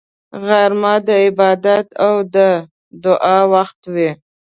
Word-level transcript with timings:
غرمه 0.45 0.93
د 1.07 1.09
عبادت 1.25 1.87
او 2.05 2.13
دعا 3.03 3.39
وخت 3.53 3.79
وي 3.93 4.11